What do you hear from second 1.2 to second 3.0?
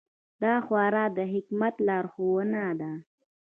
حکمت لارښوونه ده.